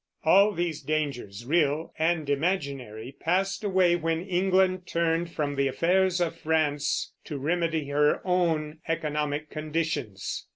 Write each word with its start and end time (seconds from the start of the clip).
All 0.23 0.51
these 0.51 0.81
dangers, 0.81 1.45
real 1.45 1.93
and 1.99 2.27
imaginary, 2.27 3.15
passed 3.19 3.63
away 3.63 3.95
when 3.95 4.25
England 4.25 4.87
turned 4.87 5.29
from 5.29 5.55
the 5.55 5.67
affairs 5.67 6.19
of 6.19 6.35
France 6.35 7.13
to 7.25 7.37
remedy 7.37 7.89
her 7.89 8.19
own 8.25 8.79
economic 8.87 9.51
conditions. 9.51 10.47